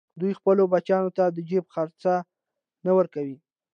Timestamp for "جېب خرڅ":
1.49-2.01